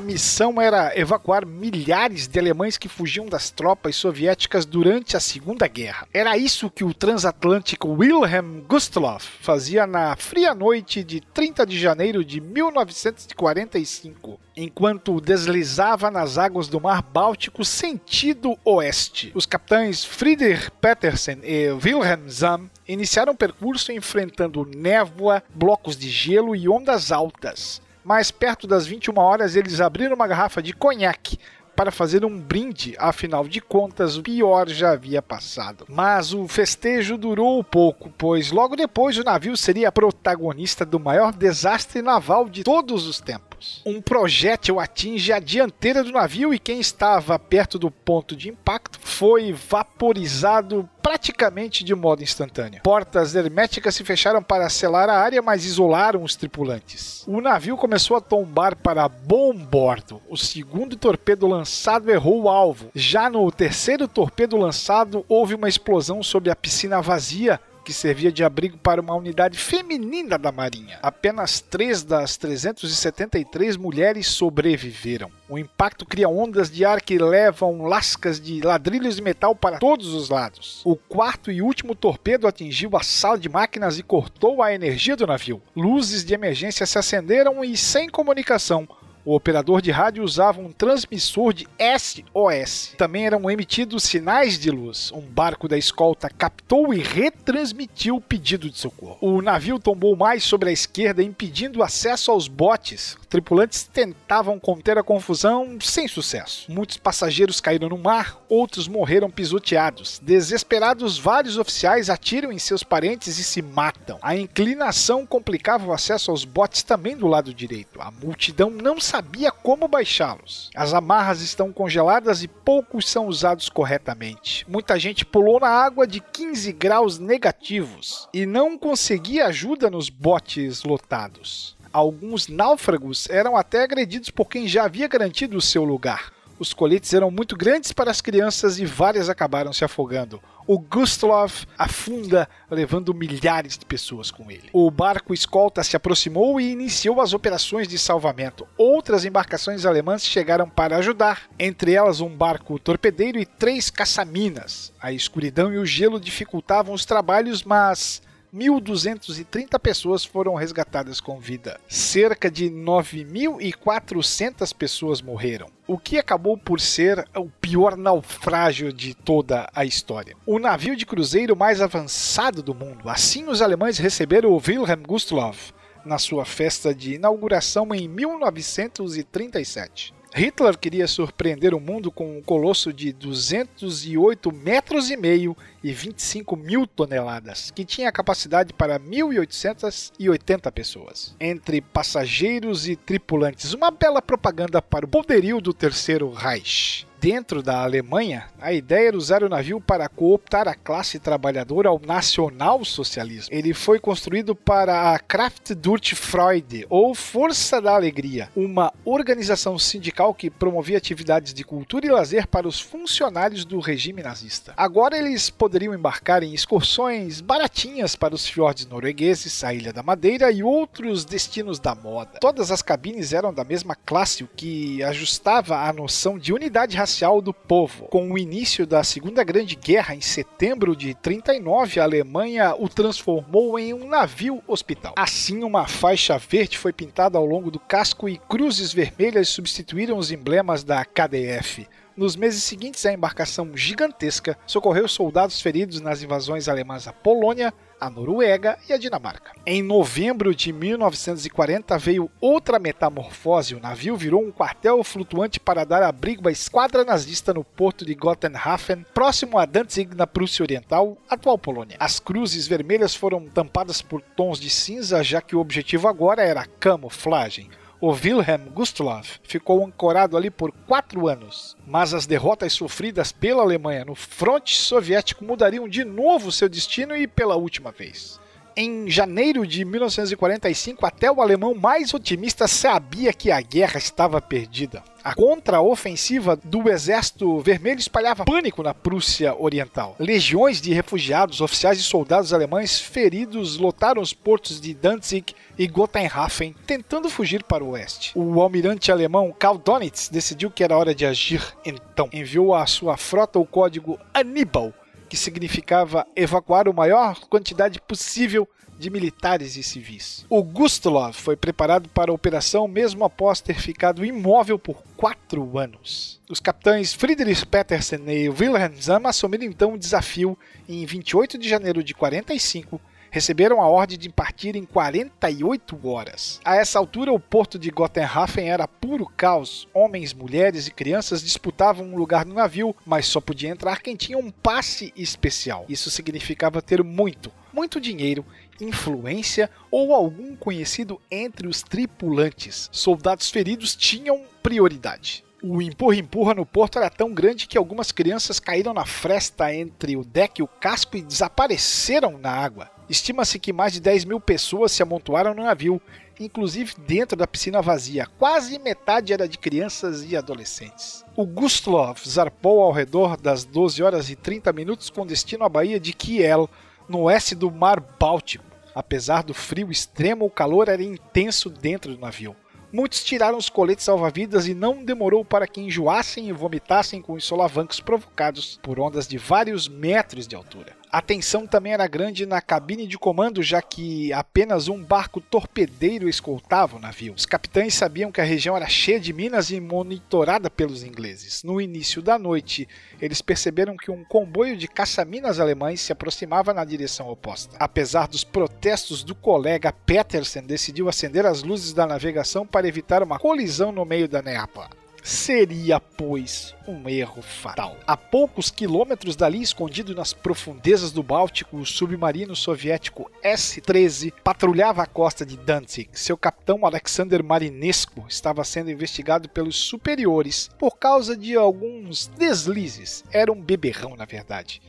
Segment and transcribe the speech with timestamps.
[0.00, 5.68] A missão era evacuar milhares de alemães que fugiam das tropas soviéticas durante a Segunda
[5.68, 6.08] Guerra.
[6.10, 12.24] Era isso que o transatlântico Wilhelm Gustloff fazia na fria noite de 30 de janeiro
[12.24, 19.32] de 1945, enquanto deslizava nas águas do Mar Báltico sentido oeste.
[19.34, 26.56] Os capitães Friedrich Petersen e Wilhelm Zahm iniciaram o percurso enfrentando névoa, blocos de gelo
[26.56, 31.38] e ondas altas mas perto das 21 horas eles abriram uma garrafa de conhaque
[31.80, 35.86] para fazer um brinde, afinal de contas o pior já havia passado.
[35.88, 42.02] Mas o festejo durou pouco, pois logo depois o navio seria protagonista do maior desastre
[42.02, 43.80] naval de todos os tempos.
[43.86, 48.98] Um projétil atinge a dianteira do navio e quem estava perto do ponto de impacto
[49.00, 50.86] foi vaporizado
[51.20, 52.80] praticamente de modo instantâneo.
[52.82, 57.22] Portas herméticas se fecharam para selar a área, mas isolaram os tripulantes.
[57.28, 60.22] O navio começou a tombar para bom bordo.
[60.30, 62.90] O segundo torpedo lançado errou o alvo.
[62.94, 68.44] Já no terceiro torpedo lançado, houve uma explosão sobre a piscina vazia que servia de
[68.44, 70.98] abrigo para uma unidade feminina da Marinha.
[71.02, 75.30] Apenas três das 373 mulheres sobreviveram.
[75.48, 80.14] O impacto cria ondas de ar que levam lascas de ladrilhos de metal para todos
[80.14, 80.82] os lados.
[80.84, 85.26] O quarto e último torpedo atingiu a sala de máquinas e cortou a energia do
[85.26, 85.62] navio.
[85.74, 88.88] Luzes de emergência se acenderam e, sem comunicação,
[89.24, 91.66] o operador de rádio usava um transmissor de
[91.98, 92.94] SOS.
[92.96, 95.12] Também eram emitidos sinais de luz.
[95.12, 99.18] Um barco da escolta captou e retransmitiu o pedido de socorro.
[99.20, 103.16] O navio tombou mais sobre a esquerda, impedindo o acesso aos botes.
[103.28, 106.70] Tripulantes tentavam conter a confusão sem sucesso.
[106.70, 110.18] Muitos passageiros caíram no mar, outros morreram pisoteados.
[110.22, 114.18] Desesperados, vários oficiais atiram em seus parentes e se matam.
[114.22, 118.00] A inclinação complicava o acesso aos botes também do lado direito.
[118.00, 119.19] A multidão não sabia
[119.50, 120.70] como baixá-los.
[120.74, 124.66] As amarras estão congeladas e poucos são usados corretamente.
[124.68, 130.84] Muita gente pulou na água de 15 graus negativos e não conseguia ajuda nos botes
[130.84, 131.76] lotados.
[131.92, 136.32] Alguns náufragos eram até agredidos por quem já havia garantido o seu lugar.
[136.60, 140.42] Os coletes eram muito grandes para as crianças e várias acabaram se afogando.
[140.66, 144.68] O Gustloff afunda, levando milhares de pessoas com ele.
[144.70, 148.68] O barco escolta se aproximou e iniciou as operações de salvamento.
[148.76, 154.92] Outras embarcações alemãs chegaram para ajudar, entre elas um barco torpedeiro e três caçaminas.
[155.00, 158.20] A escuridão e o gelo dificultavam os trabalhos, mas
[158.54, 161.78] 1.230 pessoas foram resgatadas com vida.
[161.88, 169.70] Cerca de 9.400 pessoas morreram, o que acabou por ser o pior naufrágio de toda
[169.74, 170.36] a história.
[170.44, 173.08] O navio de cruzeiro mais avançado do mundo.
[173.08, 175.72] Assim, os alemães receberam o Wilhelm Gustloff
[176.04, 180.12] na sua festa de inauguração em 1937.
[180.34, 186.56] Hitler queria surpreender o mundo com um colosso de 208 metros e meio e 25
[186.56, 193.74] mil toneladas, que tinha capacidade para 1.880 pessoas, entre passageiros e tripulantes.
[193.74, 197.09] Uma bela propaganda para o poderio do Terceiro Reich.
[197.20, 202.00] Dentro da Alemanha, a ideia era usar o navio para cooptar a classe trabalhadora ao
[202.00, 203.54] nacional-socialismo.
[203.54, 210.32] Ele foi construído para a Kraft durch Freude, ou Força da Alegria, uma organização sindical
[210.32, 214.72] que promovia atividades de cultura e lazer para os funcionários do regime nazista.
[214.74, 220.50] Agora eles poderiam embarcar em excursões baratinhas para os fiordes noruegueses, a Ilha da Madeira
[220.50, 222.38] e outros destinos da moda.
[222.40, 227.09] Todas as cabines eram da mesma classe, o que ajustava a noção de unidade racial
[227.42, 228.06] do povo.
[228.06, 233.78] Com o início da Segunda Grande Guerra em setembro de 39, a Alemanha o transformou
[233.78, 235.14] em um navio hospital.
[235.16, 240.30] Assim, uma faixa verde foi pintada ao longo do casco e cruzes vermelhas substituíram os
[240.30, 241.86] emblemas da KDF.
[242.16, 248.08] Nos meses seguintes, a embarcação gigantesca socorreu soldados feridos nas invasões alemãs à Polônia, a
[248.08, 249.52] Noruega e a Dinamarca.
[249.66, 253.74] Em novembro de 1940 veio outra metamorfose.
[253.74, 258.14] O navio virou um quartel flutuante para dar abrigo à esquadra nazista no porto de
[258.14, 261.96] Gotenhafen, próximo a Danzig, na Prússia Oriental, atual Polônia.
[262.00, 266.66] As cruzes vermelhas foram tampadas por tons de cinza, já que o objetivo agora era
[266.66, 267.68] camuflagem
[268.00, 274.06] o Wilhelm Gustloff ficou ancorado ali por quatro anos, mas as derrotas sofridas pela Alemanha
[274.06, 278.40] no fronte soviético mudariam de novo seu destino e pela última vez.
[278.82, 285.04] Em janeiro de 1945, até o alemão mais otimista sabia que a guerra estava perdida.
[285.22, 290.16] A contraofensiva do Exército Vermelho espalhava pânico na Prússia Oriental.
[290.18, 296.74] Legiões de refugiados, oficiais e soldados alemães feridos lotaram os portos de Danzig e Gotenhafen,
[296.86, 298.32] tentando fugir para o oeste.
[298.34, 302.30] O almirante alemão Karl Donitz decidiu que era hora de agir então.
[302.32, 304.94] Enviou à sua frota o código Aníbal,
[305.30, 308.68] que significava evacuar a maior quantidade possível
[308.98, 310.44] de militares e civis.
[310.50, 316.40] O Gustulov foi preparado para a operação mesmo após ter ficado imóvel por quatro anos.
[316.50, 322.02] Os capitães Friedrich Petersen e Wilhelm Zamm assumiram então o desafio em 28 de janeiro
[322.02, 323.00] de 45
[323.30, 326.60] receberam a ordem de partir em 48 horas.
[326.64, 329.88] A essa altura, o porto de Gotenhafen era puro caos.
[329.94, 334.38] Homens, mulheres e crianças disputavam um lugar no navio, mas só podia entrar quem tinha
[334.38, 335.84] um passe especial.
[335.88, 338.44] Isso significava ter muito, muito dinheiro,
[338.80, 342.88] influência ou algum conhecido entre os tripulantes.
[342.92, 345.44] Soldados feridos tinham prioridade.
[345.62, 350.24] O empurra-empurra no porto era tão grande que algumas crianças caíram na fresta entre o
[350.24, 352.90] deck e o casco e desapareceram na água.
[353.10, 356.00] Estima-se que mais de 10 mil pessoas se amontoaram no navio,
[356.38, 358.26] inclusive dentro da piscina vazia.
[358.38, 361.26] Quase metade era de crianças e adolescentes.
[361.36, 366.00] O Gustlov zarpou ao redor das 12 horas e 30 minutos com destino à Baía
[366.00, 366.70] de Kiel,
[367.06, 368.64] no oeste do Mar Báltico.
[368.94, 372.56] Apesar do frio extremo, o calor era intenso dentro do navio.
[372.92, 377.44] Muitos tiraram os coletes salva-vidas e não demorou para que enjoassem e vomitassem com os
[377.44, 380.99] solavancos provocados por ondas de vários metros de altura.
[381.12, 386.28] A tensão também era grande na cabine de comando, já que apenas um barco torpedeiro
[386.28, 387.34] escoltava o navio.
[387.34, 391.64] Os capitães sabiam que a região era cheia de minas e monitorada pelos ingleses.
[391.64, 392.86] No início da noite,
[393.20, 397.76] eles perceberam que um comboio de caça-minas alemães se aproximava na direção oposta.
[397.80, 403.36] Apesar dos protestos do colega, Petersen decidiu acender as luzes da navegação para evitar uma
[403.36, 404.88] colisão no meio da neapa
[405.22, 407.96] seria, pois, um erro fatal.
[408.06, 415.06] A poucos quilômetros dali, escondido nas profundezas do Báltico, o submarino soviético S-13 patrulhava a
[415.06, 416.08] costa de Danzig.
[416.12, 423.24] Seu capitão Alexander Marinescu estava sendo investigado pelos superiores por causa de alguns deslizes.
[423.30, 424.80] Era um beberrão, na verdade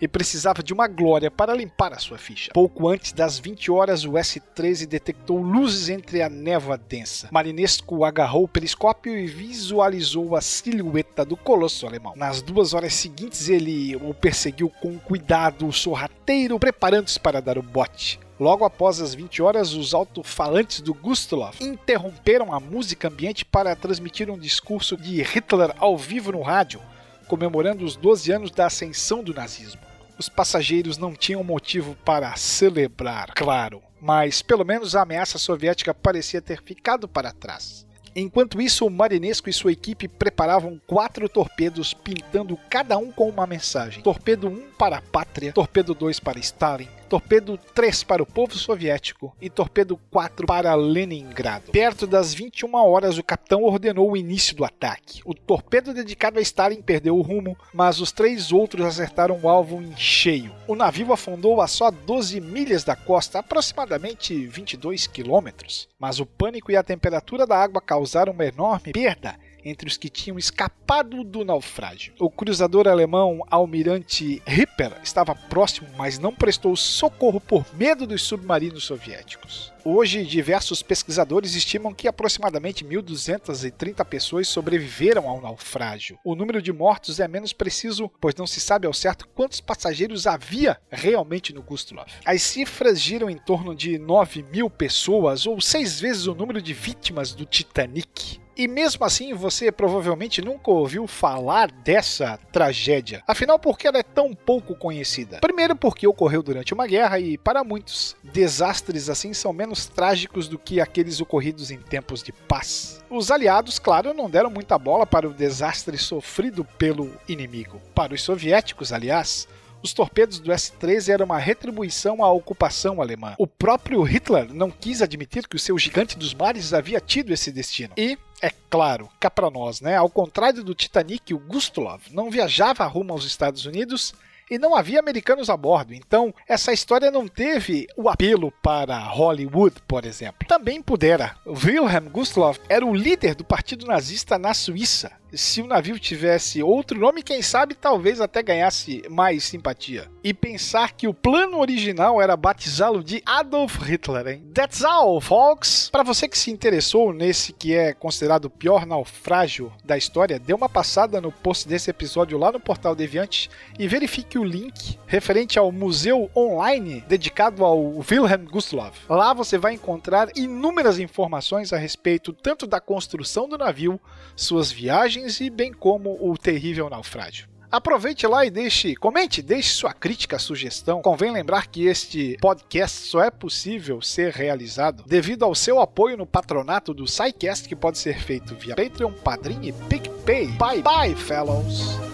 [0.00, 2.50] e precisava de uma glória para limpar a sua ficha.
[2.52, 7.28] Pouco antes das 20 horas, o S-13 detectou luzes entre a névoa densa.
[7.30, 12.14] Marinesco agarrou o periscópio e visualizou a silhueta do colosso alemão.
[12.16, 18.18] Nas duas horas seguintes, ele o perseguiu com cuidado, sorrateiro, preparando-se para dar o bote.
[18.38, 24.28] Logo após as 20 horas, os alto-falantes do Gustloff interromperam a música ambiente para transmitir
[24.28, 26.80] um discurso de Hitler ao vivo no rádio,
[27.28, 29.80] comemorando os 12 anos da ascensão do nazismo.
[30.18, 36.40] Os passageiros não tinham motivo para celebrar, claro, mas pelo menos a ameaça soviética parecia
[36.40, 37.84] ter ficado para trás.
[38.16, 43.46] Enquanto isso, o Marinesco e sua equipe preparavam quatro torpedos, pintando cada um com uma
[43.46, 48.56] mensagem: Torpedo 1 para a pátria, Torpedo 2 para Stalin, Torpedo 3 para o povo
[48.56, 51.70] soviético e Torpedo 4 para Leningrado.
[51.70, 55.20] Perto das 21 horas, o capitão ordenou o início do ataque.
[55.24, 59.80] O torpedo dedicado a Stalin perdeu o rumo, mas os três outros acertaram o alvo
[59.80, 60.52] em cheio.
[60.66, 65.88] O navio afundou a só 12 milhas da costa, aproximadamente 22 quilômetros.
[65.96, 70.08] Mas o pânico e a temperatura da água causaram uma enorme perda entre os que
[70.08, 72.14] tinham escapado do naufrágio.
[72.18, 78.84] O cruzador alemão Almirante Ripper estava próximo, mas não prestou socorro por medo dos submarinos
[78.84, 79.73] soviéticos.
[79.86, 86.18] Hoje, diversos pesquisadores estimam que aproximadamente 1.230 pessoas sobreviveram ao naufrágio.
[86.24, 90.26] O número de mortos é menos preciso, pois não se sabe ao certo quantos passageiros
[90.26, 92.10] havia realmente no Gustloff.
[92.24, 96.72] As cifras giram em torno de 9 mil pessoas, ou seis vezes o número de
[96.72, 98.42] vítimas do Titanic.
[98.56, 103.22] E mesmo assim, você provavelmente nunca ouviu falar dessa tragédia.
[103.26, 105.40] Afinal, por que ela é tão pouco conhecida?
[105.40, 110.46] Primeiro, porque ocorreu durante uma guerra e, para muitos, desastres assim são menos menos trágicos
[110.46, 113.02] do que aqueles ocorridos em tempos de paz.
[113.10, 117.80] Os aliados, claro, não deram muita bola para o desastre sofrido pelo inimigo.
[117.92, 119.48] Para os soviéticos, aliás,
[119.82, 123.34] os torpedos do S-13 eram uma retribuição à ocupação alemã.
[123.36, 127.50] O próprio Hitler não quis admitir que o seu gigante dos mares havia tido esse
[127.50, 127.92] destino.
[127.96, 129.96] E, é claro, cá para nós, né?
[129.96, 134.14] Ao contrário do Titanic, o Gustulov não viajava rumo aos Estados Unidos
[134.50, 135.94] e não havia americanos a bordo.
[135.94, 140.46] Então, essa história não teve o apelo para Hollywood, por exemplo.
[140.46, 141.36] Também pudera.
[141.46, 146.98] Wilhelm Gustloff era o líder do partido nazista na Suíça se o navio tivesse outro
[146.98, 150.08] nome, quem sabe talvez até ganhasse mais simpatia.
[150.22, 154.42] E pensar que o plano original era batizá-lo de Adolf Hitler, hein?
[154.54, 155.88] That's all, folks!
[155.90, 160.54] Para você que se interessou nesse que é considerado o pior naufrágio da história, dê
[160.54, 165.58] uma passada no post desse episódio lá no portal Deviante e verifique o link referente
[165.58, 169.00] ao museu online dedicado ao Wilhelm Gustloff.
[169.08, 174.00] Lá você vai encontrar inúmeras informações a respeito tanto da construção do navio,
[174.36, 177.48] suas viagens e bem como o terrível naufrágio.
[177.74, 181.02] Aproveite lá e deixe, comente, deixe sua crítica, sugestão.
[181.02, 186.24] Convém lembrar que este podcast só é possível ser realizado devido ao seu apoio no
[186.24, 190.52] patronato do SciCast, que pode ser feito via Patreon, Padrim e PicPay.
[190.52, 192.13] Bye bye, fellows!